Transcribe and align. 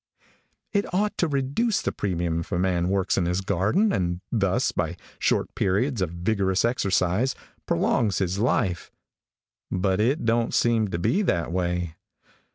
It 0.73 0.91
ought 0.91 1.15
to 1.19 1.27
reduce 1.27 1.79
the 1.83 1.91
premium 1.91 2.39
if 2.39 2.51
a 2.51 2.57
man 2.57 2.89
works 2.89 3.19
in 3.19 3.27
his 3.27 3.41
garden, 3.41 3.93
and 3.93 4.19
thus, 4.31 4.71
by 4.71 4.97
short 5.19 5.53
periods 5.53 6.01
of 6.01 6.09
vigorous 6.09 6.65
exercise, 6.65 7.35
prolongs 7.67 8.17
his 8.17 8.39
life, 8.39 8.91
but 9.69 9.99
it 9.99 10.25
don't 10.25 10.55
seem 10.55 10.87
to 10.87 10.97
be 10.97 11.21
that 11.21 11.51
way. 11.51 11.97